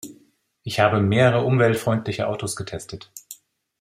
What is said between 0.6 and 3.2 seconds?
Ich habe mehrere umweltfreundliche Autos getestet.